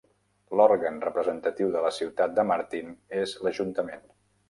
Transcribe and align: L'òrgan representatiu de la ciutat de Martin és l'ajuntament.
L'òrgan 0.59 0.97
representatiu 1.03 1.71
de 1.77 1.85
la 1.85 1.93
ciutat 1.99 2.35
de 2.41 2.49
Martin 2.55 2.93
és 3.23 3.39
l'ajuntament. 3.47 4.07